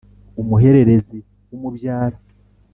umuhererezi 0.41 1.19
w’umbyara 1.49 2.17